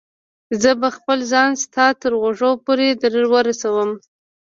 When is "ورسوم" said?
3.33-3.89